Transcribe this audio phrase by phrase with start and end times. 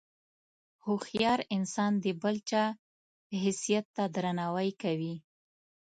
[0.85, 2.63] هوښیار انسان د بل چا
[3.41, 5.15] حیثیت ته درناوی کوي.